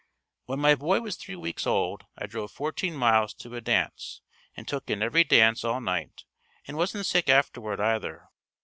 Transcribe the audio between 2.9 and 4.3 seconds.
miles to a dance